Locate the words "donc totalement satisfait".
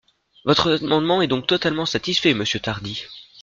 1.27-2.33